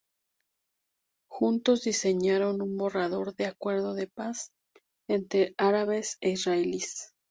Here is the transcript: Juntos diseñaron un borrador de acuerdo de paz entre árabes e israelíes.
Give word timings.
Juntos 1.29 1.83
diseñaron 1.83 2.63
un 2.63 2.75
borrador 2.75 3.35
de 3.35 3.45
acuerdo 3.45 3.93
de 3.93 4.07
paz 4.07 4.49
entre 5.07 5.53
árabes 5.59 6.17
e 6.21 6.31
israelíes. 6.31 7.13